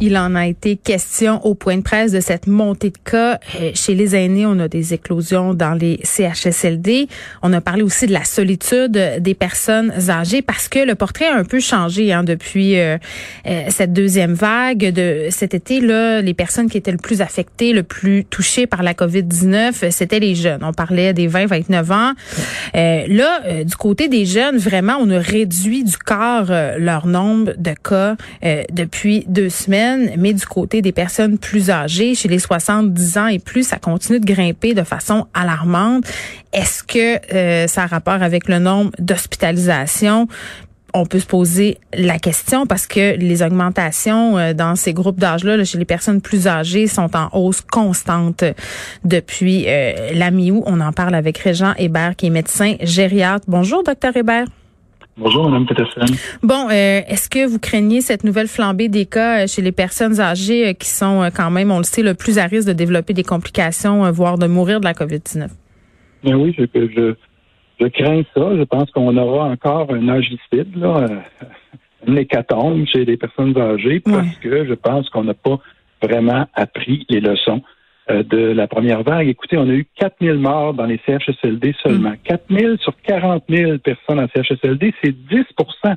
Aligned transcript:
Il 0.00 0.16
en 0.16 0.36
a 0.36 0.46
été 0.46 0.76
question 0.76 1.44
au 1.44 1.56
point 1.56 1.76
de 1.76 1.82
presse 1.82 2.12
de 2.12 2.20
cette 2.20 2.46
montée 2.46 2.90
de 2.90 2.98
cas. 3.04 3.40
Euh, 3.60 3.72
chez 3.74 3.96
les 3.96 4.14
aînés, 4.14 4.46
on 4.46 4.60
a 4.60 4.68
des 4.68 4.94
éclosions 4.94 5.54
dans 5.54 5.74
les 5.74 5.98
CHSLD. 6.04 7.08
On 7.42 7.52
a 7.52 7.60
parlé 7.60 7.82
aussi 7.82 8.06
de 8.06 8.12
la 8.12 8.22
solitude 8.22 8.92
des 8.92 9.34
personnes 9.34 9.92
âgées 10.08 10.40
parce 10.40 10.68
que 10.68 10.78
le 10.78 10.94
portrait 10.94 11.26
a 11.26 11.34
un 11.34 11.42
peu 11.42 11.58
changé 11.58 12.12
hein, 12.12 12.22
depuis 12.22 12.78
euh, 12.78 12.96
euh, 13.48 13.64
cette 13.70 13.92
deuxième 13.92 14.34
vague 14.34 14.92
de 14.92 15.26
cet 15.30 15.54
été. 15.54 15.80
Là, 15.80 16.22
les 16.22 16.34
personnes 16.34 16.70
qui 16.70 16.78
étaient 16.78 16.92
le 16.92 16.98
plus 16.98 17.20
affectées, 17.20 17.72
le 17.72 17.82
plus 17.82 18.24
touchées 18.24 18.68
par 18.68 18.84
la 18.84 18.94
COVID-19, 18.94 19.90
c'était 19.90 20.20
les 20.20 20.36
jeunes. 20.36 20.60
On 20.62 20.72
parlait 20.72 21.12
des 21.12 21.28
20-29 21.28 21.92
ans. 21.92 22.12
là, 22.74 23.64
du 23.64 23.74
côté 23.74 24.06
des 24.06 24.26
jeunes, 24.26 24.58
vraiment, 24.58 24.96
on 25.00 25.10
a 25.10 25.18
réduit 25.18 25.82
du 25.82 25.98
quart 25.98 26.46
leur 26.78 27.08
nombre 27.08 27.54
de 27.58 27.74
cas 27.82 28.16
depuis 28.70 29.24
deux 29.26 29.48
semaines 29.48 29.87
mais 30.16 30.32
du 30.32 30.44
côté 30.46 30.82
des 30.82 30.92
personnes 30.92 31.38
plus 31.38 31.70
âgées, 31.70 32.14
chez 32.14 32.28
les 32.28 32.38
70 32.38 33.18
ans 33.18 33.26
et 33.26 33.38
plus, 33.38 33.66
ça 33.66 33.78
continue 33.78 34.20
de 34.20 34.26
grimper 34.26 34.74
de 34.74 34.82
façon 34.82 35.26
alarmante. 35.34 36.04
Est-ce 36.52 36.82
que 36.82 37.34
euh, 37.34 37.66
ça 37.66 37.84
a 37.84 37.86
rapport 37.86 38.22
avec 38.22 38.48
le 38.48 38.58
nombre 38.58 38.90
d'hospitalisations? 38.98 40.28
on 40.94 41.06
peut 41.06 41.18
se 41.18 41.26
poser 41.26 41.78
la 41.94 42.18
question 42.18 42.66
parce 42.66 42.86
que 42.86 43.16
les 43.16 43.42
augmentations 43.42 44.38
euh, 44.38 44.54
dans 44.54 44.74
ces 44.74 44.92
groupes 44.92 45.20
d'âge-là, 45.20 45.62
chez 45.64 45.78
les 45.78 45.84
personnes 45.84 46.20
plus 46.20 46.46
âgées, 46.46 46.86
sont 46.86 47.14
en 47.14 47.28
hausse 47.32 47.60
constante 47.60 48.44
depuis 49.04 49.64
euh, 49.66 50.12
la 50.14 50.30
mi-août. 50.30 50.62
On 50.66 50.80
en 50.80 50.92
parle 50.92 51.14
avec 51.14 51.38
Régent 51.38 51.74
Hébert, 51.78 52.16
qui 52.16 52.26
est 52.26 52.30
médecin 52.30 52.76
gériatre. 52.80 53.44
Bonjour, 53.48 53.82
docteur 53.82 54.16
Hébert. 54.16 54.46
Bonjour, 55.18 55.50
Mme 55.50 55.66
Peterson. 55.66 56.06
Bon, 56.44 56.68
euh, 56.68 57.00
est-ce 57.08 57.28
que 57.28 57.44
vous 57.44 57.58
craignez 57.58 58.00
cette 58.00 58.22
nouvelle 58.22 58.46
flambée 58.46 58.88
des 58.88 59.04
cas 59.04 59.42
euh, 59.42 59.46
chez 59.48 59.62
les 59.62 59.72
personnes 59.72 60.20
âgées 60.20 60.68
euh, 60.68 60.72
qui 60.74 60.88
sont 60.88 61.28
quand 61.34 61.50
même, 61.50 61.72
on 61.72 61.78
le 61.78 61.84
sait, 61.84 62.02
le 62.02 62.14
plus 62.14 62.38
à 62.38 62.44
risque 62.44 62.68
de 62.68 62.72
développer 62.72 63.14
des 63.14 63.24
complications, 63.24 64.08
voire 64.12 64.38
de 64.38 64.46
mourir 64.46 64.78
de 64.78 64.84
la 64.84 64.92
COVID-19? 64.92 65.48
Bien 66.22 66.36
oui, 66.36 66.54
je, 66.56 66.64
je, 66.72 67.14
je, 67.80 67.86
crains 67.88 68.22
ça. 68.32 68.56
Je 68.56 68.62
pense 68.62 68.90
qu'on 68.92 69.16
aura 69.16 69.46
encore 69.46 69.92
un 69.92 70.08
agicide, 70.08 70.76
là, 70.76 71.08
une 72.06 72.16
hécatombe 72.16 72.86
chez 72.86 73.04
les 73.04 73.16
personnes 73.16 73.58
âgées 73.58 74.00
parce 74.00 74.36
que 74.40 74.66
je 74.66 74.74
pense 74.74 75.10
qu'on 75.10 75.24
n'a 75.24 75.34
pas 75.34 75.58
vraiment 76.00 76.46
appris 76.54 77.04
les 77.08 77.20
leçons 77.20 77.60
de 78.08 78.38
la 78.38 78.66
première 78.66 79.02
vague. 79.02 79.28
Écoutez, 79.28 79.56
on 79.56 79.68
a 79.68 79.72
eu 79.72 79.86
4 79.96 80.16
000 80.20 80.38
morts 80.38 80.74
dans 80.74 80.86
les 80.86 81.00
CHSLD 81.06 81.74
seulement. 81.82 82.14
4 82.24 82.44
mm. 82.48 82.58
000 82.58 82.76
sur 82.78 82.94
40 83.02 83.44
000 83.48 83.78
personnes 83.78 84.20
en 84.20 84.28
CHSLD, 84.28 84.94
c'est 85.02 85.14
10% 85.14 85.96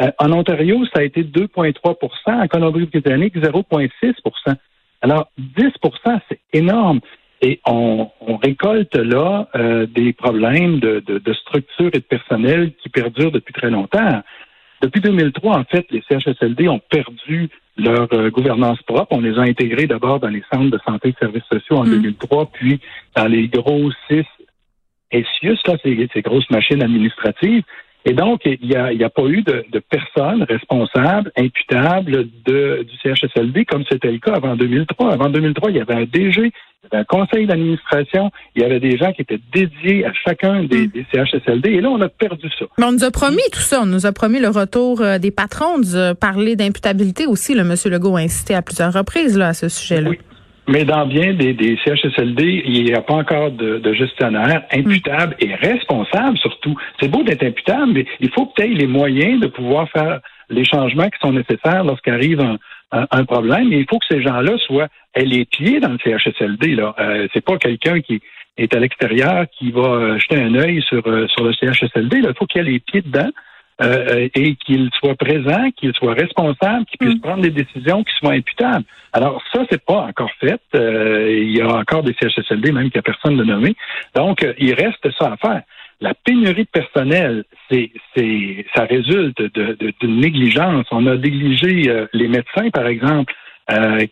euh, 0.00 0.10
En 0.18 0.32
Ontario, 0.32 0.84
ça 0.92 1.00
a 1.00 1.02
été 1.02 1.22
2,3% 1.22 1.96
En 2.26 2.46
Colombie-Britannique, 2.48 3.36
0,6% 3.36 4.56
Alors, 5.00 5.28
10% 5.38 6.20
c'est 6.28 6.40
énorme. 6.52 7.00
Et 7.44 7.60
on, 7.66 8.08
récolte 8.42 8.94
là 8.94 9.48
euh, 9.56 9.86
des 9.86 10.12
problèmes 10.12 10.78
de, 10.78 11.00
de, 11.00 11.32
structure 11.32 11.90
et 11.92 11.98
de 11.98 12.04
personnel 12.04 12.72
qui 12.80 12.88
perdurent 12.88 13.32
depuis 13.32 13.52
très 13.52 13.70
longtemps. 13.70 14.22
Depuis 14.82 15.00
2003, 15.00 15.58
en 15.58 15.64
fait, 15.64 15.86
les 15.90 16.02
CHSLD 16.08 16.68
ont 16.68 16.80
perdu 16.90 17.48
leur 17.76 18.08
euh, 18.12 18.30
gouvernance 18.30 18.82
propre. 18.82 19.12
On 19.12 19.20
les 19.20 19.38
a 19.38 19.42
intégrés 19.42 19.86
d'abord 19.86 20.18
dans 20.18 20.28
les 20.28 20.42
centres 20.52 20.70
de 20.70 20.80
santé 20.84 21.10
et 21.10 21.12
de 21.12 21.18
services 21.18 21.44
sociaux 21.50 21.76
en 21.76 21.84
2003, 21.84 22.44
mm. 22.44 22.46
puis 22.52 22.80
dans 23.16 23.26
les 23.26 23.48
gros 23.48 23.90
six 24.08 24.24
SIUS, 25.12 25.58
là, 25.66 25.76
ces, 25.82 26.08
ces 26.12 26.22
grosses 26.22 26.50
machines 26.50 26.82
administratives. 26.82 27.62
Et 28.04 28.14
donc, 28.14 28.40
il 28.44 28.58
n'y 28.66 28.74
a, 28.74 28.86
a, 28.86 29.10
pas 29.10 29.24
eu 29.26 29.42
de, 29.42 29.64
de, 29.70 29.78
personnes 29.78 30.42
responsables, 30.42 31.30
imputables 31.36 32.28
de, 32.44 32.84
du 32.84 32.96
CHSLD 33.02 33.64
comme 33.64 33.84
c'était 33.88 34.10
le 34.10 34.18
cas 34.18 34.34
avant 34.34 34.56
2003. 34.56 35.12
Avant 35.12 35.28
2003, 35.28 35.70
il 35.70 35.76
y 35.76 35.80
avait 35.80 35.94
un 35.94 36.04
DG, 36.04 36.40
il 36.40 36.46
y 36.46 36.86
avait 36.90 37.02
un 37.02 37.04
conseil 37.04 37.46
d'administration, 37.46 38.32
il 38.56 38.62
y 38.62 38.64
avait 38.64 38.80
des 38.80 38.96
gens 38.96 39.12
qui 39.12 39.22
étaient 39.22 39.40
dédiés 39.54 40.04
à 40.04 40.12
chacun 40.12 40.64
des, 40.64 40.88
mm. 40.88 40.90
des, 40.90 41.06
CHSLD. 41.12 41.70
Et 41.70 41.80
là, 41.80 41.90
on 41.90 42.00
a 42.00 42.08
perdu 42.08 42.48
ça. 42.58 42.64
Mais 42.76 42.86
on 42.86 42.92
nous 42.92 43.04
a 43.04 43.12
promis 43.12 43.42
tout 43.52 43.60
ça. 43.60 43.82
On 43.82 43.86
nous 43.86 44.04
a 44.04 44.12
promis 44.12 44.40
le 44.40 44.48
retour 44.48 45.00
euh, 45.00 45.18
des 45.18 45.30
patrons. 45.30 45.74
On 45.76 45.78
nous 45.78 45.96
a 45.96 46.16
parlé 46.16 46.56
d'imputabilité 46.56 47.26
aussi. 47.26 47.54
Le 47.54 47.60
M. 47.60 47.74
Legault 47.84 48.16
a 48.16 48.20
incité 48.20 48.54
à 48.56 48.62
plusieurs 48.62 48.92
reprises 48.92 49.38
là, 49.38 49.48
à 49.48 49.54
ce 49.54 49.68
sujet-là. 49.68 50.10
Oui. 50.10 50.18
Mais 50.72 50.86
dans 50.86 51.04
bien 51.04 51.34
des, 51.34 51.52
des 51.52 51.78
CHSLD, 51.84 52.62
il 52.64 52.84
n'y 52.84 52.94
a 52.94 53.02
pas 53.02 53.12
encore 53.12 53.50
de, 53.50 53.76
de 53.76 53.92
gestionnaire 53.92 54.62
imputable 54.72 55.36
et 55.38 55.54
responsable 55.54 56.38
surtout. 56.38 56.74
C'est 56.98 57.08
beau 57.08 57.22
d'être 57.22 57.42
imputable, 57.42 57.92
mais 57.92 58.06
il 58.20 58.30
faut 58.30 58.46
peut-être 58.46 58.72
les 58.72 58.86
moyens 58.86 59.38
de 59.38 59.48
pouvoir 59.48 59.90
faire 59.90 60.20
les 60.48 60.64
changements 60.64 61.10
qui 61.10 61.18
sont 61.20 61.32
nécessaires 61.32 61.84
lorsqu'arrive 61.84 62.40
un, 62.40 62.56
un, 62.90 63.24
problème. 63.26 63.70
Et 63.70 63.80
il 63.80 63.86
faut 63.86 63.98
que 63.98 64.06
ces 64.10 64.22
gens-là 64.22 64.56
soient 64.66 64.88
les 65.14 65.44
pieds 65.44 65.78
dans 65.78 65.90
le 65.92 65.98
CHSLD. 66.02 66.74
Là, 66.74 66.94
euh, 66.98 67.28
c'est 67.34 67.44
pas 67.44 67.58
quelqu'un 67.58 68.00
qui 68.00 68.22
est 68.56 68.74
à 68.74 68.78
l'extérieur 68.78 69.44
qui 69.58 69.72
va 69.72 69.82
euh, 69.82 70.18
jeter 70.18 70.40
un 70.40 70.54
œil 70.54 70.80
sur 70.88 71.06
euh, 71.06 71.26
sur 71.28 71.44
le 71.44 71.52
CHSLD. 71.52 72.22
Là. 72.22 72.30
Il 72.30 72.38
faut 72.38 72.46
qu'il 72.46 72.62
ait 72.62 72.70
les 72.70 72.80
pieds 72.80 73.02
dedans. 73.02 73.28
Euh, 73.82 74.28
et 74.34 74.54
qu'il 74.56 74.90
soit 74.98 75.14
présent, 75.14 75.70
qu'il 75.76 75.92
soit 75.94 76.14
responsable, 76.14 76.84
qu'il 76.86 76.98
puisse 76.98 77.16
mm. 77.16 77.20
prendre 77.20 77.42
des 77.42 77.50
décisions 77.50 78.04
qui 78.04 78.12
soient 78.18 78.32
imputables. 78.32 78.84
Alors 79.12 79.42
ça, 79.52 79.64
c'est 79.70 79.84
pas 79.84 80.02
encore 80.02 80.30
fait. 80.40 80.60
Euh, 80.74 81.30
il 81.30 81.56
y 81.56 81.60
a 81.60 81.68
encore 81.68 82.02
des 82.02 82.14
CHSLD, 82.20 82.72
même 82.72 82.90
qu'il 82.90 82.96
n'y 82.96 83.00
a 83.00 83.02
personne 83.02 83.36
de 83.36 83.44
nommé. 83.44 83.74
Donc, 84.14 84.44
euh, 84.44 84.52
il 84.58 84.74
reste 84.74 85.08
ça 85.18 85.32
à 85.32 85.36
faire. 85.36 85.62
La 86.00 86.14
pénurie 86.14 86.64
de 86.64 86.68
personnel, 86.68 87.44
c'est, 87.70 87.90
c'est, 88.14 88.66
ça 88.74 88.84
résulte 88.84 89.40
de, 89.40 89.94
d'une 90.00 90.20
négligence. 90.20 90.86
On 90.90 91.06
a 91.06 91.16
négligé 91.16 91.88
les 92.12 92.26
médecins, 92.26 92.70
par 92.70 92.88
exemple, 92.88 93.32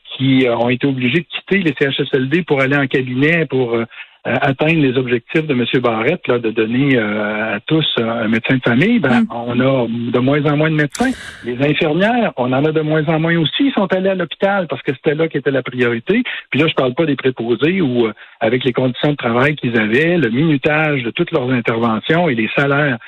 qui 0.04 0.46
ont 0.48 0.68
été 0.68 0.86
obligés 0.86 1.18
de 1.18 1.26
quitter 1.26 1.58
les 1.58 1.74
CHSLD 1.76 2.44
pour 2.44 2.60
aller 2.60 2.76
en 2.76 2.86
cabinet, 2.86 3.44
pour 3.46 3.74
euh, 3.74 3.86
atteindre 4.24 4.80
les 4.80 4.96
objectifs 4.98 5.46
de 5.46 5.54
M. 5.54 5.64
Barrette, 5.82 6.26
là, 6.28 6.38
de 6.38 6.50
donner 6.50 6.96
euh, 6.96 7.56
à 7.56 7.60
tous 7.60 7.86
un 7.98 8.28
médecin 8.28 8.56
de 8.56 8.62
famille, 8.62 8.98
ben, 8.98 9.22
mm. 9.22 9.26
on 9.30 9.60
a 9.60 9.86
de 9.88 10.18
moins 10.18 10.44
en 10.44 10.56
moins 10.56 10.70
de 10.70 10.76
médecins. 10.76 11.10
Les 11.44 11.56
infirmières, 11.64 12.32
on 12.36 12.52
en 12.52 12.64
a 12.64 12.72
de 12.72 12.80
moins 12.80 13.04
en 13.06 13.18
moins 13.18 13.38
aussi. 13.38 13.64
Ils 13.66 13.72
sont 13.72 13.92
allés 13.94 14.10
à 14.10 14.14
l'hôpital 14.14 14.66
parce 14.68 14.82
que 14.82 14.92
c'était 14.92 15.14
là 15.14 15.28
qui 15.28 15.38
était 15.38 15.50
la 15.50 15.62
priorité. 15.62 16.22
Puis 16.50 16.60
là, 16.60 16.66
je 16.68 16.74
parle 16.74 16.94
pas 16.94 17.06
des 17.06 17.16
préposés 17.16 17.80
où, 17.80 18.06
euh, 18.06 18.12
avec 18.40 18.64
les 18.64 18.72
conditions 18.72 19.12
de 19.12 19.16
travail 19.16 19.56
qu'ils 19.56 19.78
avaient, 19.78 20.18
le 20.18 20.28
minutage 20.30 21.02
de 21.02 21.10
toutes 21.10 21.30
leurs 21.30 21.50
interventions 21.50 22.28
et 22.28 22.34
les 22.34 22.50
salaires 22.54 22.98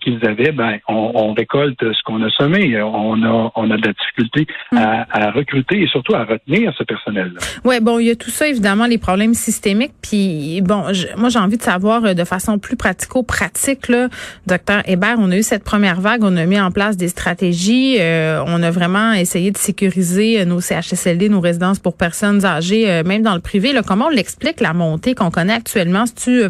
qu'ils 0.00 0.24
avaient, 0.26 0.52
ben, 0.52 0.78
on, 0.88 1.32
récolte 1.32 1.80
ce 1.80 2.02
qu'on 2.04 2.22
a 2.22 2.30
semé. 2.30 2.80
On 2.82 3.22
a, 3.22 3.52
on 3.54 3.70
a 3.70 3.76
de 3.76 3.86
la 3.86 3.92
difficulté 3.92 4.46
mm. 4.72 4.76
à, 4.76 5.06
à, 5.10 5.30
recruter 5.30 5.82
et 5.82 5.86
surtout 5.86 6.14
à 6.14 6.24
retenir 6.24 6.72
ce 6.76 6.84
personnel-là. 6.84 7.40
Ouais, 7.64 7.80
bon, 7.80 7.98
il 7.98 8.06
y 8.06 8.10
a 8.10 8.16
tout 8.16 8.30
ça, 8.30 8.48
évidemment, 8.48 8.86
les 8.86 8.98
problèmes 8.98 9.34
systémiques. 9.34 9.92
Puis 10.02 10.60
bon, 10.62 10.84
moi 11.16 11.28
j'ai 11.28 11.38
envie 11.38 11.56
de 11.56 11.62
savoir 11.62 12.04
euh, 12.04 12.14
de 12.14 12.24
façon 12.24 12.58
plus 12.58 12.76
pratico-pratique, 12.76 13.88
là, 13.88 14.08
docteur 14.46 14.82
Hébert, 14.86 15.16
on 15.18 15.30
a 15.30 15.36
eu 15.36 15.42
cette 15.42 15.64
première 15.64 16.00
vague, 16.00 16.22
on 16.22 16.36
a 16.36 16.46
mis 16.46 16.60
en 16.60 16.70
place 16.70 16.96
des 16.96 17.08
stratégies, 17.08 17.96
euh, 18.00 18.42
on 18.46 18.62
a 18.62 18.70
vraiment 18.70 19.12
essayé 19.12 19.50
de 19.50 19.58
sécuriser 19.58 20.40
euh, 20.40 20.44
nos 20.44 20.60
CHSLD, 20.60 21.28
nos 21.28 21.40
résidences 21.40 21.78
pour 21.78 21.96
personnes 21.96 22.44
âgées, 22.44 23.02
même 23.04 23.22
dans 23.22 23.34
le 23.34 23.40
privé. 23.40 23.72
Là, 23.72 23.82
comment 23.86 24.06
on 24.06 24.10
l'explique 24.10 24.60
la 24.60 24.72
montée 24.72 25.14
qu'on 25.14 25.30
connaît 25.30 25.54
actuellement? 25.54 26.04
C'est-tu 26.06 26.42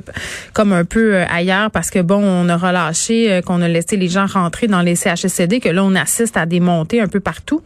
comme 0.52 0.72
un 0.72 0.84
peu 0.84 1.18
ailleurs? 1.22 1.70
Parce 1.70 1.90
que 1.90 2.00
bon, 2.00 2.22
on 2.22 2.48
a 2.48 2.56
relâché, 2.56 3.19
qu'on 3.44 3.62
a 3.62 3.68
laissé 3.68 3.96
les 3.96 4.08
gens 4.08 4.26
rentrer 4.26 4.66
dans 4.66 4.82
les 4.82 4.96
CHSLD, 4.96 5.60
que 5.60 5.68
là 5.68 5.84
on 5.84 5.94
assiste 5.94 6.36
à 6.36 6.46
des 6.46 6.60
montées 6.60 7.00
un 7.00 7.08
peu 7.08 7.20
partout? 7.20 7.62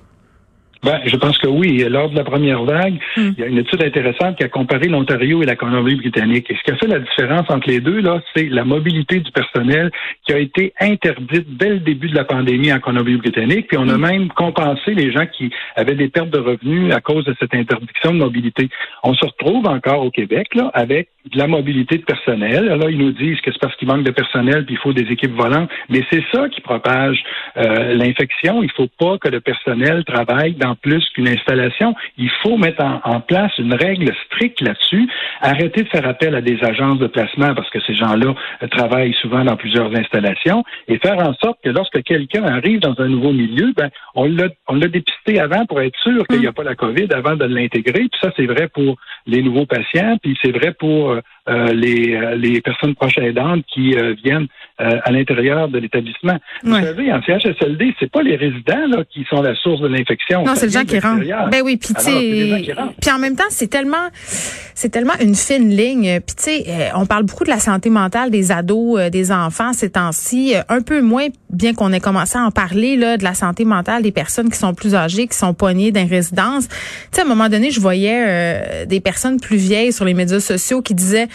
Ben, 0.85 1.01
je 1.05 1.17
pense 1.17 1.39
que 1.39 1.49
oui. 1.49 1.85
Lors 1.89 2.11
de 2.11 2.17
la 2.17 2.25
première 2.25 2.63
vague, 2.65 2.99
Hmm. 3.17 3.31
il 3.37 3.41
y 3.41 3.43
a 3.45 3.47
une 3.47 3.59
étude 3.59 3.83
intéressante 3.83 4.37
qui 4.37 4.45
a 4.45 4.49
comparé 4.49 4.89
l'Ontario 4.89 5.43
et 5.43 5.47
la 5.47 5.57
Colombie-Britannique. 5.57 6.51
Et 6.51 6.57
ce 6.57 6.63
qui 6.63 6.73
a 6.73 6.77
fait 6.77 6.87
la 6.87 6.99
différence 6.99 7.49
entre 7.49 7.69
les 7.69 7.81
deux, 7.81 8.01
là, 8.01 8.21
c'est 8.35 8.49
la 8.49 8.65
mobilité 8.65 9.21
du 9.21 9.31
personnel 9.31 9.91
qui 10.27 10.33
a 10.33 10.39
été 10.39 10.73
interdite 10.81 11.57
dès 11.57 11.71
le 11.71 11.79
début 11.81 12.09
de 12.09 12.15
la 12.15 12.25
pandémie 12.25 12.73
en 12.73 12.81
Colombie-Britannique. 12.81 13.69
Puis 13.69 13.79
on 13.79 13.89
a 13.89 13.99
même 13.99 14.29
compensé 14.29 14.95
les 14.95 15.13
gens 15.13 15.27
qui 15.27 15.51
avaient 15.77 15.95
des 15.95 16.09
pertes 16.09 16.31
de 16.31 16.39
revenus 16.39 16.93
à 16.93 17.01
cause 17.01 17.25
de 17.25 17.35
cette 17.39 17.55
interdiction 17.55 18.13
de 18.13 18.19
mobilité. 18.19 18.69
On 19.03 19.15
se 19.15 19.25
retrouve 19.25 19.67
encore 19.67 20.05
au 20.05 20.11
Québec, 20.11 20.55
là, 20.55 20.71
avec 20.75 21.09
de 21.33 21.39
la 21.39 21.47
mobilité 21.47 21.97
de 21.99 22.05
personnel. 22.05 22.67
Là, 22.67 22.91
ils 22.91 22.99
nous 22.99 23.13
disent 23.13 23.41
que 23.41 23.51
c'est 23.51 23.61
parce 23.61 23.75
qu'il 23.77 23.89
manque 23.89 24.05
de 24.05 24.11
personnel 24.11 24.67
puis 24.67 24.75
il 24.75 24.79
faut 24.79 24.93
des 24.93 25.11
équipes 25.11 25.35
volantes. 25.35 25.71
Mais 25.89 26.03
c'est 26.11 26.23
ça 26.33 26.49
qui 26.49 26.61
propage 26.61 27.23
euh, 27.57 27.95
l'infection. 27.95 28.63
Il 28.63 28.71
faut 28.73 28.89
pas 28.99 29.19
que 29.19 29.29
le 29.29 29.41
personnel 29.41 30.05
travaille 30.05 30.55
dans 30.55 30.74
plus 30.75 31.05
qu'une 31.15 31.29
installation. 31.29 31.95
Il 32.19 32.31
faut 32.43 32.57
mettre 32.57 32.83
en, 32.83 33.01
en 33.05 33.21
place 33.21 33.53
une 33.59 33.75
règle 33.75 34.13
stricte 34.27 34.61
là-dessus. 34.61 35.09
Arrêter 35.41 35.83
de 35.83 35.89
faire 35.89 36.07
appel 36.09 36.35
à 36.35 36.41
des 36.41 36.63
agences 36.63 36.99
de 36.99 37.07
placement 37.07 37.55
parce 37.55 37.71
que 37.71 37.81
ces 37.87 37.95
gens-là 37.95 38.35
euh, 38.63 38.67
travaillent 38.69 39.15
souvent 39.21 39.45
dans 39.45 39.57
plusieurs 39.57 39.95
installations 39.95 40.65
et 40.89 40.99
faire 40.99 41.19
en 41.19 41.35
sorte 41.35 41.59
que 41.63 41.71
lorsque 41.71 42.03
quelqu'un 42.03 42.45
arrive 42.45 42.81
dans 42.81 42.95
un 42.99 43.09
nouveau 43.09 43.33
milieu, 43.33 43.73
ben, 43.77 43.91
on 44.15 44.27
l'a, 44.27 44.49
on 44.69 44.75
l'a 44.75 44.89
dépisté 44.89 45.41
avant 45.41 45.67
pour 45.67 45.81
être 45.81 45.99
sûr 46.03 46.27
qu'il 46.27 46.41
n'y 46.41 46.47
a 46.47 46.53
pas 46.53 46.65
la 46.65 46.75
COVID 46.75 47.09
avant 47.13 47.37
de 47.37 47.45
l'intégrer. 47.45 48.01
Puis 48.01 48.21
ça, 48.21 48.31
c'est 48.37 48.47
vrai 48.47 48.69
pour 48.69 48.97
les 49.27 49.43
nouveaux 49.43 49.67
patients, 49.67 50.17
puis 50.23 50.37
c'est 50.43 50.53
vrai 50.53 50.73
pour 50.73 51.11
euh, 51.11 51.21
les, 51.47 52.15
euh, 52.15 52.37
les 52.37 52.61
personnes 52.61 52.95
proches 52.95 53.19
aidantes 53.19 53.65
qui 53.73 53.95
euh, 53.95 54.15
viennent 54.25 54.47
euh, 54.81 54.99
à 55.05 55.13
l'intérieur 55.13 55.69
de 55.69 55.79
l'établissement. 55.79 56.39
Vous 56.63 56.75
savez, 56.75 57.13
en 57.13 57.23
CHSLD, 57.23 57.95
c'est 58.01 58.11
pas 58.11 58.23
les 58.23 58.37
résidents 58.37 58.87
là, 58.89 59.05
qui 59.11 59.25
sont 59.29 59.43
la 59.43 59.55
source 59.55 59.81
de 59.81 59.89
l'infection. 59.89 60.45
Non, 60.45 60.55
c'est 60.55 60.67
le 60.67 60.73
vient 60.73 60.81
gens 60.81 60.87
qui 60.87 60.99
rentrent. 60.99 61.51
Ben 61.51 61.63
oui, 61.63 61.77
puis 61.77 61.95
les 62.07 62.75
puis 63.01 63.11
en 63.11 63.19
même 63.19 63.37
temps, 63.37 63.45
c'est 63.51 63.69
tellement, 63.69 64.09
c'est 64.15 64.89
tellement 64.89 65.13
une 65.21 65.35
fine 65.35 65.69
ligne. 65.69 66.21
Puis 66.21 66.37
tu 66.37 66.43
sais, 66.43 66.65
euh, 66.69 66.89
on 66.97 67.07
parle 67.07 67.25
beaucoup 67.25 67.45
de 67.45 67.51
la 67.51 67.59
santé 67.59 67.91
mentale 67.91 68.31
des 68.31 68.51
ados, 68.51 68.99
euh, 68.99 69.11
des 69.11 69.31
enfants 69.31 69.73
ces 69.73 69.91
temps-ci, 69.91 70.55
Euh, 70.55 70.63
un 70.69 70.81
peu 70.81 71.01
moins, 71.03 71.27
bien 71.55 71.75
qu'on 71.75 71.93
ait 71.93 72.01
commencé 72.01 72.39
à 72.39 72.43
en 72.43 72.51
parler 72.51 72.97
là, 72.97 73.17
de 73.17 73.25
la 73.25 73.35
santé 73.35 73.65
mentale 73.65 74.03
des 74.03 74.13
personnes 74.13 74.51
qui 74.51 74.59
sont 74.59 74.75
plus 74.75 74.95
âgées, 74.95 75.27
qui 75.27 75.37
sont 75.37 75.55
poignées 75.55 75.93
dans 75.93 76.03
les 76.03 76.17
résidences. 76.17 76.69
Tu 76.69 76.77
sais, 77.13 77.21
à 77.23 77.25
un 77.25 77.29
moment 77.29 77.49
donné, 77.49 77.71
je 77.71 77.81
voyais 77.81 78.25
euh, 78.27 78.87
des 78.87 79.01
personnes 79.01 79.41
plus 79.41 79.57
vieilles 79.57 79.93
sur 79.93 80.05
les 80.05 80.15
médias 80.15 80.41
sociaux 80.41 80.83
qui 80.83 80.95
disaient 80.95 81.29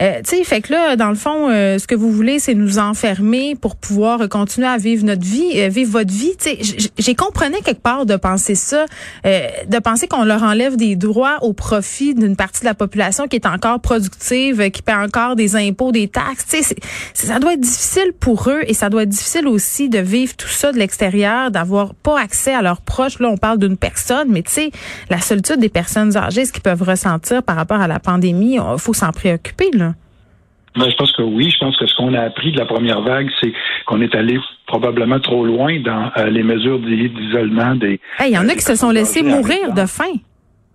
euh, 0.00 0.20
tu 0.24 0.36
sais, 0.36 0.44
fait 0.44 0.60
que 0.60 0.72
là, 0.72 0.96
dans 0.96 1.08
le 1.08 1.16
fond, 1.16 1.48
euh, 1.50 1.78
ce 1.78 1.86
que 1.86 1.94
vous 1.94 2.12
voulez, 2.12 2.38
c'est 2.38 2.54
nous 2.54 2.78
enfermer 2.78 3.56
pour 3.56 3.76
pouvoir 3.76 4.28
continuer 4.28 4.68
à 4.68 4.76
vivre 4.76 5.04
notre 5.04 5.24
vie, 5.24 5.52
euh, 5.56 5.68
vivre 5.68 5.90
votre 5.90 6.12
vie. 6.12 6.34
Tu 6.38 6.50
sais, 6.50 6.90
j'ai 6.96 7.14
comprenais 7.14 7.60
quelque 7.62 7.82
part 7.82 8.06
de 8.06 8.16
penser 8.16 8.54
ça, 8.54 8.86
euh, 9.26 9.40
de 9.66 9.78
penser 9.78 10.06
qu'on 10.06 10.24
leur 10.24 10.42
enlève 10.44 10.76
des 10.76 10.94
droits 10.94 11.38
au 11.42 11.52
profit 11.52 12.14
d'une 12.14 12.36
partie 12.36 12.60
de 12.60 12.66
la 12.66 12.74
population 12.74 13.26
qui 13.26 13.36
est 13.36 13.46
encore 13.46 13.80
productive, 13.80 14.70
qui 14.70 14.82
paie 14.82 14.94
encore 14.94 15.34
des 15.34 15.56
impôts, 15.56 15.90
des 15.90 16.06
taxes. 16.06 16.46
Tu 16.48 16.62
sais, 16.62 16.76
ça 17.14 17.40
doit 17.40 17.54
être 17.54 17.60
difficile 17.60 18.12
pour 18.20 18.48
eux 18.48 18.60
et 18.66 18.74
ça 18.74 18.90
doit 18.90 19.02
être 19.02 19.08
difficile 19.08 19.48
aussi 19.48 19.88
de 19.88 19.98
vivre 19.98 20.36
tout 20.36 20.48
ça 20.48 20.70
de 20.70 20.78
l'extérieur, 20.78 21.50
d'avoir 21.50 21.94
pas 21.94 22.20
accès 22.20 22.54
à 22.54 22.62
leurs 22.62 22.82
proches. 22.82 23.18
Là, 23.18 23.28
on 23.28 23.36
parle 23.36 23.58
d'une 23.58 23.76
personne, 23.76 24.28
mais 24.28 24.42
tu 24.42 24.52
sais, 24.52 24.70
la 25.10 25.20
solitude 25.20 25.58
des 25.58 25.68
personnes 25.68 26.16
âgées, 26.16 26.44
ce 26.44 26.52
qu'ils 26.52 26.62
peuvent 26.62 26.82
ressentir 26.82 27.42
par 27.42 27.56
rapport 27.56 27.80
à 27.80 27.88
la 27.88 27.98
pandémie, 27.98 28.54
il 28.54 28.78
faut 28.78 28.94
s'en 28.94 29.10
préoccuper 29.10 29.70
là. 29.72 29.87
Ben, 30.78 30.88
je 30.90 30.96
pense 30.96 31.12
que 31.12 31.22
oui. 31.22 31.50
Je 31.50 31.58
pense 31.58 31.76
que 31.76 31.86
ce 31.86 31.94
qu'on 31.96 32.14
a 32.14 32.20
appris 32.22 32.52
de 32.52 32.58
la 32.58 32.66
première 32.66 33.00
vague, 33.02 33.28
c'est 33.40 33.52
qu'on 33.86 34.00
est 34.00 34.14
allé 34.14 34.38
probablement 34.66 35.18
trop 35.20 35.44
loin 35.44 35.78
dans 35.80 36.10
euh, 36.16 36.30
les 36.30 36.42
mesures 36.42 36.78
d'i- 36.78 37.08
d'isolement 37.10 37.74
des. 37.74 38.00
Hey, 38.18 38.30
Il 38.30 38.34
y 38.34 38.38
en 38.38 38.42
euh, 38.42 38.44
a 38.44 38.48
des 38.48 38.54
qui 38.56 38.62
se 38.62 38.74
sont 38.76 38.90
laissés 38.90 39.22
mourir 39.22 39.72
de 39.74 39.86
faim. 39.86 40.14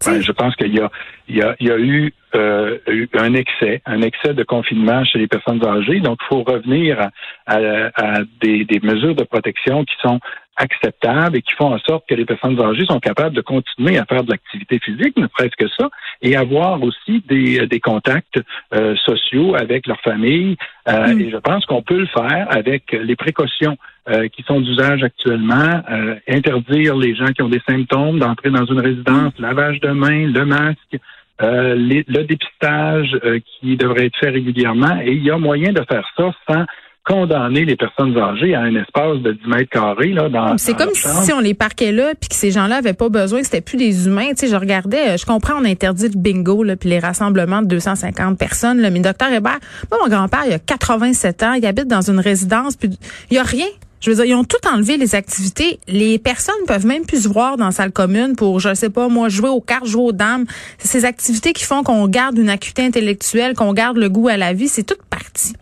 Ben, 0.05 0.21
je 0.21 0.31
pense 0.33 0.53
qu'il 0.57 0.73
y 0.75 0.81
a, 0.81 0.91
il 1.29 1.37
y 1.37 1.41
a, 1.41 1.55
il 1.61 1.67
y 1.67 1.71
a 1.71 1.77
eu, 1.77 2.13
euh, 2.35 2.77
eu 2.87 3.07
un 3.17 3.33
excès, 3.35 3.81
un 3.85 4.01
excès 4.01 4.33
de 4.33 4.43
confinement 4.43 5.05
chez 5.05 5.17
les 5.17 5.27
personnes 5.27 5.65
âgées. 5.65 6.01
Donc, 6.01 6.17
il 6.23 6.27
faut 6.27 6.43
revenir 6.43 6.99
à, 6.99 7.09
à- 7.55 7.91
à 7.95 8.19
des, 8.41 8.65
des 8.65 8.79
mesures 8.81 9.15
de 9.15 9.23
protection 9.23 9.85
qui 9.85 9.95
sont 10.01 10.19
acceptables 10.55 11.37
et 11.37 11.41
qui 11.41 11.53
font 11.53 11.73
en 11.73 11.79
sorte 11.79 12.05
que 12.07 12.15
les 12.15 12.25
personnes 12.25 12.59
âgées 12.61 12.85
sont 12.85 12.99
capables 12.99 13.35
de 13.35 13.41
continuer 13.41 13.97
à 13.97 14.05
faire 14.05 14.23
de 14.23 14.31
l'activité 14.31 14.79
physique, 14.79 15.17
ne 15.17 15.27
serait-ce 15.27 15.55
que 15.57 15.69
ça, 15.77 15.89
et 16.21 16.35
avoir 16.35 16.81
aussi 16.83 17.23
des, 17.27 17.65
des 17.67 17.79
contacts 17.79 18.39
euh, 18.73 18.95
sociaux 18.97 19.55
avec 19.55 19.87
leur 19.87 19.99
famille. 20.01 20.55
Euh, 20.87 21.13
Mm. 21.13 21.21
Et 21.21 21.31
je 21.31 21.37
pense 21.37 21.65
qu'on 21.65 21.81
peut 21.81 21.97
le 21.99 22.05
faire 22.07 22.47
avec 22.49 22.91
les 22.91 23.15
précautions 23.15 23.77
euh, 24.09 24.27
qui 24.27 24.43
sont 24.43 24.59
d'usage 24.61 25.01
actuellement, 25.03 25.81
euh, 25.89 26.15
interdire 26.27 26.95
les 26.97 27.15
gens 27.15 27.27
qui 27.27 27.41
ont 27.41 27.49
des 27.49 27.61
symptômes 27.67 28.19
d'entrer 28.19 28.49
dans 28.49 28.65
une 28.65 28.79
résidence, 28.79 29.33
lavage 29.39 29.79
de 29.79 29.89
mains, 29.89 30.27
le 30.27 30.45
masque, 30.45 30.97
euh, 31.41 31.75
les- 31.75 32.05
le 32.07 32.23
dépistage 32.23 33.17
euh, 33.23 33.39
qui 33.45 33.75
devrait 33.77 34.05
être 34.07 34.17
fait 34.17 34.29
régulièrement. 34.29 34.99
Et 35.03 35.13
il 35.13 35.23
y 35.23 35.31
a 35.31 35.37
moyen 35.37 35.71
de 35.73 35.81
faire 35.89 36.07
ça 36.17 36.31
sans 36.49 36.65
condamner 37.05 37.65
les 37.65 37.75
personnes 37.75 38.17
âgées 38.17 38.55
à 38.55 38.61
un 38.61 38.75
espace 38.75 39.19
de 39.19 39.33
10 39.33 39.47
mètres 39.47 39.69
carrés 39.69 40.13
là, 40.13 40.29
dans 40.29 40.57
C'est 40.57 40.73
comme 40.73 40.93
si 40.93 41.33
on 41.33 41.39
les 41.39 41.53
parquait 41.53 41.91
là 41.91 42.13
puis 42.19 42.29
que 42.29 42.35
ces 42.35 42.51
gens-là 42.51 42.77
avaient 42.77 42.93
pas 42.93 43.09
besoin, 43.09 43.39
que 43.39 43.45
c'était 43.45 43.61
plus 43.61 43.77
des 43.77 44.07
humains. 44.07 44.29
Tu 44.29 44.45
sais, 44.45 44.47
je 44.47 44.55
regardais, 44.55 45.09
euh, 45.09 45.17
je 45.17 45.25
comprends, 45.25 45.55
on 45.59 45.65
interdit 45.65 46.07
le 46.07 46.17
bingo 46.17 46.63
là, 46.63 46.77
puis 46.77 46.89
les 46.89 46.99
rassemblements 46.99 47.61
de 47.61 47.67
250 47.67 48.37
personnes. 48.37 48.79
Là, 48.79 48.89
mais 48.89 49.01
docteur 49.01 49.31
Hébert, 49.31 49.59
moi, 49.91 49.99
mon 50.01 50.09
grand-père, 50.09 50.43
il 50.47 50.53
a 50.53 50.59
87 50.59 51.43
ans, 51.43 51.53
il 51.53 51.65
habite 51.65 51.87
dans 51.87 52.09
une 52.09 52.19
résidence, 52.19 52.77
puis 52.77 52.89
il 53.29 53.35
y 53.35 53.39
a 53.39 53.43
rien. 53.43 53.67
Je 53.99 54.09
veux 54.09 54.17
dire, 54.17 54.25
ils 54.25 54.35
ont 54.35 54.43
tout 54.43 54.57
enlevé 54.67 54.97
les 54.97 55.15
activités. 55.15 55.79
Les 55.87 56.19
personnes 56.19 56.55
peuvent 56.67 56.85
même 56.85 57.05
plus 57.05 57.23
se 57.23 57.29
voir 57.29 57.55
dans 57.55 57.65
la 57.65 57.71
salle 57.71 57.91
commune 57.91 58.35
pour, 58.35 58.59
je 58.59 58.73
sais 58.73 58.89
pas, 58.89 59.07
moi, 59.07 59.29
jouer 59.29 59.49
aux 59.49 59.61
cartes, 59.61 59.85
jouer 59.85 60.03
aux 60.03 60.11
dames. 60.11 60.45
C'est 60.77 60.89
ces 60.89 61.05
activités 61.05 61.53
qui 61.53 61.63
font 61.63 61.83
qu'on 61.83 62.07
garde 62.09 62.37
une 62.37 62.49
acuité 62.49 62.83
intellectuelle, 62.83 63.55
qu'on 63.55 63.71
garde 63.71 63.97
le 63.97 64.09
goût 64.09 64.27
à 64.27 64.35
la 64.35 64.51
vie. 64.51 64.67
C'est 64.67 64.83
toute 64.83 65.03
partie. 65.03 65.53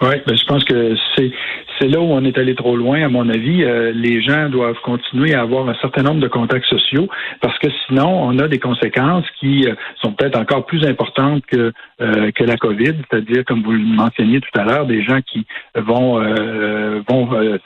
Oui, 0.00 0.16
ben, 0.26 0.36
je 0.36 0.44
pense 0.44 0.64
que 0.64 0.96
c'est 1.16 1.30
c'est 1.78 1.88
là 1.88 2.00
où 2.00 2.04
on 2.04 2.24
est 2.24 2.38
allé 2.38 2.54
trop 2.54 2.76
loin, 2.76 3.02
à 3.02 3.08
mon 3.08 3.28
avis. 3.28 3.64
Euh, 3.64 3.92
les 3.92 4.22
gens 4.22 4.48
doivent 4.48 4.78
continuer 4.84 5.34
à 5.34 5.40
avoir 5.40 5.68
un 5.68 5.74
certain 5.80 6.02
nombre 6.02 6.20
de 6.20 6.28
contacts 6.28 6.66
sociaux 6.66 7.08
parce 7.40 7.58
que 7.58 7.68
sinon, 7.86 8.22
on 8.22 8.38
a 8.38 8.48
des 8.48 8.58
conséquences 8.58 9.24
qui 9.40 9.66
euh, 9.66 9.74
sont 10.00 10.12
peut-être 10.12 10.38
encore 10.38 10.66
plus 10.66 10.84
importantes 10.86 11.44
que 11.46 11.72
euh, 12.00 12.30
que 12.32 12.44
la 12.44 12.56
COVID, 12.56 12.94
c'est-à-dire, 13.10 13.44
comme 13.44 13.62
vous 13.62 13.72
le 13.72 13.78
mentionniez 13.78 14.40
tout 14.40 14.60
à 14.60 14.64
l'heure, 14.64 14.86
des 14.86 15.02
gens 15.02 15.20
qui 15.22 15.46
vont 15.74 16.20
euh, 16.20 17.00
vont 17.08 17.30
euh, 17.34 17.58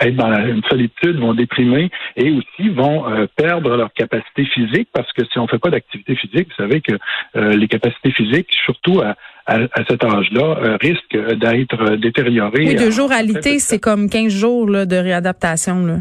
être 0.00 0.16
dans 0.16 0.28
la, 0.28 0.46
une 0.48 0.62
solitude, 0.64 1.18
vont 1.18 1.34
déprimer 1.34 1.90
et 2.16 2.30
aussi 2.30 2.68
vont 2.70 3.04
perdre 3.36 3.76
leur 3.76 3.92
capacité 3.92 4.44
physique 4.44 4.88
parce 4.92 5.12
que 5.12 5.24
si 5.24 5.38
on 5.38 5.48
fait 5.48 5.58
pas 5.58 5.70
d'activité 5.70 6.14
physique, 6.14 6.48
vous 6.48 6.64
savez 6.64 6.80
que 6.80 6.92
les 7.34 7.66
capacités 7.66 8.12
physiques, 8.12 8.48
surtout 8.64 9.00
à, 9.00 9.16
à, 9.50 9.80
à 9.80 9.84
cet 9.88 10.02
âge-là, 10.04 10.56
euh, 10.62 10.76
risquent 10.80 11.38
d'être 11.38 11.80
euh, 11.82 11.96
détériorées. 11.96 12.66
Oui, 12.68 12.74
deux 12.76 12.88
en- 12.88 12.90
jours 12.98 13.10
en 13.12 13.16
à 13.16 13.22
l'été, 13.22 13.58
c'est 13.58 13.78
comme 13.78 14.08
15 14.08 14.32
jours 14.32 14.68
là, 14.68 14.86
de 14.86 14.96
réadaptation. 14.96 15.84
Là. 15.84 15.96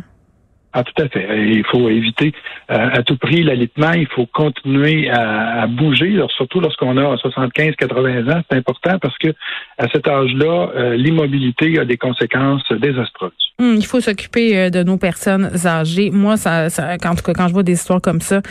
Ah, 0.71 0.83
tout 0.83 1.01
à 1.01 1.07
fait. 1.10 1.48
Il 1.48 1.66
faut 1.66 1.89
éviter 1.89 2.31
euh, 2.69 2.89
à 2.94 3.01
tout 3.01 3.18
prix 3.18 3.42
l'alitement. 3.42 3.94
Il 3.94 4.07
faut 4.07 4.27
continuer 4.27 5.10
à, 5.10 5.63
à 5.63 5.68
bouger, 5.68 6.21
surtout 6.36 6.60
lorsqu'on 6.60 6.95
a 6.98 7.16
75-80 7.16 8.31
ans. 8.31 8.42
C'est 8.50 8.57
important 8.57 9.00
parce 9.00 9.18
que 9.18 9.30
à 9.77 9.88
cet 9.92 10.07
âge-là, 10.07 10.71
euh, 10.75 10.95
l'immobilité 10.95 11.80
a 11.80 11.85
des 11.85 11.97
conséquences 11.97 12.71
désastreuses. 12.71 13.49
Hum, 13.59 13.76
il 13.76 13.85
faut 13.85 13.99
s'occuper 13.99 14.57
euh, 14.57 14.69
de 14.69 14.83
nos 14.83 14.95
personnes 14.95 15.52
âgées. 15.66 16.11
Moi, 16.11 16.38
ça, 16.38 16.69
ça, 16.69 16.95
en 17.04 17.16
tout 17.16 17.23
cas, 17.23 17.33
quand 17.33 17.49
je 17.49 17.54
vois 17.54 17.64
des 17.64 17.73
histoires 17.73 17.99
comme 17.99 18.21
ça, 18.21 18.42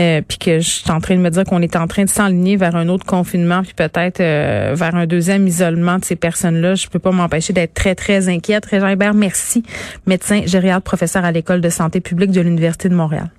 euh, 0.00 0.20
puis 0.26 0.36
que 0.36 0.58
je 0.58 0.68
suis 0.68 0.90
en 0.90 0.98
train 0.98 1.14
de 1.14 1.20
me 1.20 1.30
dire 1.30 1.44
qu'on 1.44 1.62
est 1.62 1.76
en 1.76 1.86
train 1.86 2.02
de 2.02 2.08
s'enligner 2.08 2.56
vers 2.56 2.74
un 2.74 2.88
autre 2.88 3.06
confinement, 3.06 3.62
puis 3.62 3.74
peut-être 3.74 4.20
euh, 4.20 4.74
vers 4.74 4.96
un 4.96 5.06
deuxième 5.06 5.46
isolement 5.46 5.98
de 5.98 6.04
ces 6.04 6.16
personnes-là, 6.16 6.74
je 6.74 6.88
peux 6.88 6.98
pas 6.98 7.12
m'empêcher 7.12 7.52
d'être 7.52 7.72
très, 7.72 7.94
très 7.94 8.28
inquiète. 8.28 8.66
Régent 8.66 8.88
Hébert, 8.88 9.14
merci. 9.14 9.62
Médecin 10.08 10.42
gériatre, 10.44 10.82
professeur 10.82 11.24
à 11.24 11.30
l'École 11.30 11.57
de 11.60 11.68
santé 11.70 12.00
publique 12.00 12.30
de 12.30 12.40
l'Université 12.40 12.88
de 12.88 12.94
Montréal. 12.94 13.30